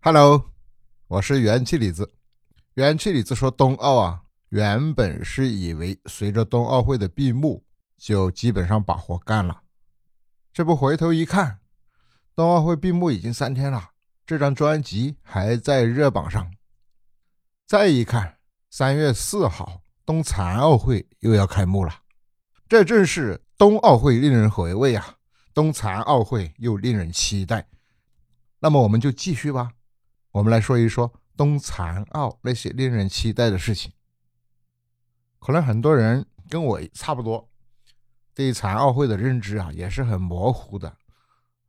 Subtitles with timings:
[0.00, 0.52] Hello，
[1.08, 2.08] 我是元气李子。
[2.74, 7.64] 元气李子说，冬奥啊，原本是以为随着冬奥会的闭幕，
[7.96, 9.62] 就基本上把活干了。
[10.52, 11.58] 这不回头一看，
[12.36, 13.90] 冬奥会闭幕已经三天了，
[14.24, 16.48] 这张专辑还在热榜上。
[17.66, 18.38] 再一看，
[18.70, 21.92] 三月四号，冬残奥会又要开幕了，
[22.68, 25.16] 这正是冬奥会令人回味啊，
[25.52, 27.66] 冬残奥会又令人期待。
[28.60, 29.72] 那么我们就继续吧。
[30.38, 33.90] 我们来说一说冬残奥那些令人期待的事情。
[35.40, 37.48] 可能很多人跟我差不多，
[38.34, 40.96] 对残奥会的认知啊也是很模糊的，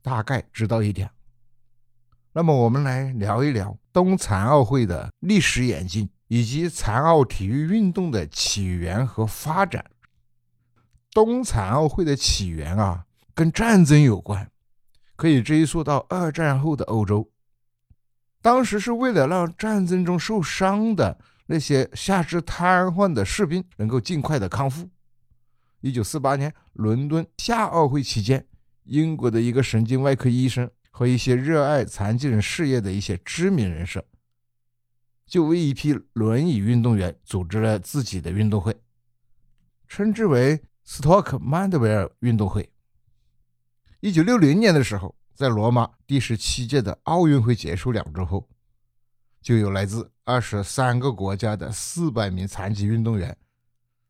[0.00, 1.10] 大概知道一点。
[2.34, 9.90] 那么我们来聊一聊冬残奥会的历史演进，以及残奥体育运动的起源和发展。
[11.10, 14.48] 冬残奥会的起源啊，跟战争有关，
[15.16, 17.28] 可以追溯到二战后的欧洲。
[18.42, 24.90] 当时是为了让战争中受伤的那些下肢瘫痪的士兵能够尽快的康复。
[25.80, 28.44] 一九四八年伦敦夏奥会期间，
[28.82, 34.04] 英国的一个神经外科医生和一些热爱残疾人事业的一些知名人士，
[35.24, 38.76] 就为一批轮椅运动员组织了自己的运动会，
[39.86, 42.68] 称之为斯托克曼德维尔运动会。
[44.00, 45.14] 一九六零年的时候。
[45.42, 48.48] 在罗马第十七届的奥运会结束两周后，
[49.40, 53.36] 就有来自二十三个国家的四百名残疾运动员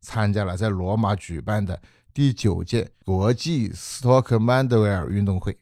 [0.00, 1.82] 参加了在罗马举办的
[2.14, 5.58] 第九届国际斯托克曼德维尔运动会，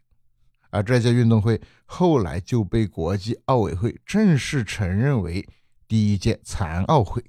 [0.71, 5.45] 而这届运动会后来就被国际奥委会正式承认为
[5.89, 7.25] 第一届残奥会。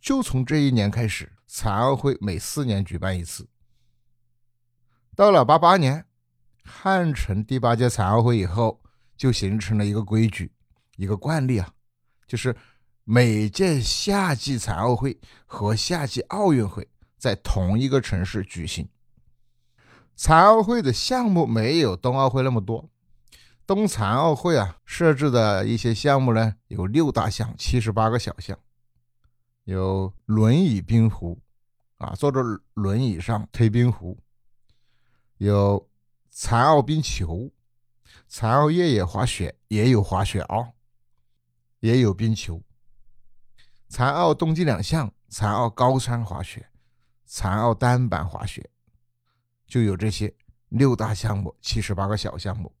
[0.00, 3.48] 就从这一年开始，残奥会每四年举办一次。
[5.16, 6.05] 到了八八年。
[6.66, 8.82] 汉城第八届残奥会以后，
[9.16, 10.52] 就形成了一个规矩，
[10.96, 11.72] 一个惯例啊，
[12.26, 12.54] 就是
[13.04, 18.88] 每届夏季残奥会和夏季奥运会在同一个城市举行。
[20.16, 22.90] 残奥会的项目没有冬奥会那么多，
[23.64, 28.58] 冬残奥会啊设置的一些项目呢有六大项，七十八个小项，
[29.64, 31.38] 有轮椅冰壶
[31.98, 32.42] 啊，坐着
[32.74, 34.18] 轮椅上推冰壶，
[35.38, 35.88] 有。
[36.38, 37.50] 残奥冰球、
[38.28, 40.72] 残奥越野滑雪也有滑雪啊，
[41.80, 42.62] 也有冰球。
[43.88, 46.68] 残奥冬季两项：残奥高山滑雪、
[47.24, 48.68] 残奥单板滑雪，
[49.66, 50.36] 就有这些
[50.68, 52.74] 六大项目，七十八个小项目。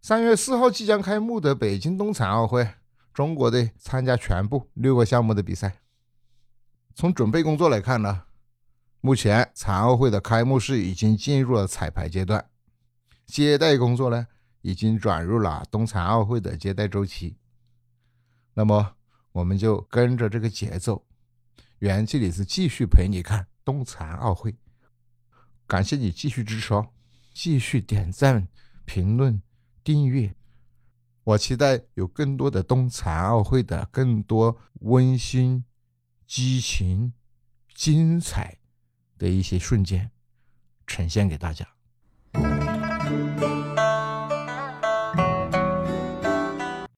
[0.00, 2.72] 三月四号即将开幕的北京冬残奥会，
[3.12, 5.80] 中国队参加全部六个项目的比赛。
[6.94, 8.26] 从准备工作来看呢？
[9.02, 12.50] 目前残奥会的开幕式已经进入了彩排阶段，
[13.26, 14.26] 接待工作呢
[14.60, 17.38] 已经转入了冬残奥会的接待周期。
[18.52, 18.96] 那么
[19.32, 21.06] 我们就跟着这个节奏，
[21.78, 24.54] 元气李子继续陪你看冬残奥会。
[25.66, 26.90] 感谢你继续支持哦，
[27.32, 28.48] 继续点赞、
[28.84, 29.40] 评论、
[29.82, 30.34] 订阅。
[31.24, 35.64] 我期待有更多的冬残奥会的更多温馨、
[36.26, 37.14] 激情、
[37.74, 38.59] 精彩。
[39.20, 40.10] 的一些瞬间
[40.86, 41.68] 呈现给大家。